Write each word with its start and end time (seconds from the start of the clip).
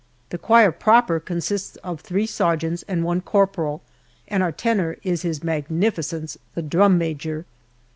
The 0.31 0.39
choir 0.39 0.71
proper 0.71 1.19
consists 1.19 1.75
of 1.83 2.01
three 2.01 2.25
sergeants 2.25 2.83
and 2.87 3.03
one 3.03 3.21
corporal, 3.21 3.83
and 4.27 4.41
our 4.41 4.51
tenor 4.51 4.97
is 5.03 5.21
his 5.21 5.43
magnificence, 5.43 6.39
the 6.55 6.63
drum 6.63 6.97
major! 6.97 7.45